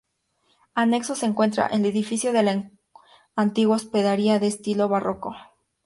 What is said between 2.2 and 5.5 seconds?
de la antigua Hospedería de estilo barroco.